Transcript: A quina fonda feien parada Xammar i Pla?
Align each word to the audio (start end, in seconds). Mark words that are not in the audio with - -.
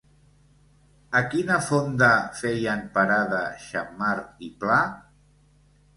A 1.19 1.21
quina 1.33 1.57
fonda 1.67 2.09
feien 2.41 2.83
parada 2.97 3.45
Xammar 3.67 4.13
i 4.49 4.51
Pla? 4.65 4.83